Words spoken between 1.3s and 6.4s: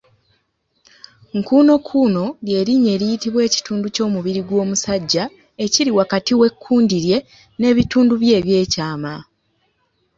Nkuunokuuno ly'erinnya eriyitibwa ekitundu ky’omubiri gw’omusajja ekiri wakati